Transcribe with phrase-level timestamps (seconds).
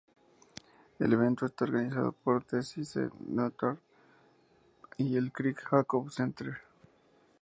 [0.97, 3.79] El evento está organizado por "The Science Network"
[4.97, 6.55] y el "Crick-Jacobs Centre".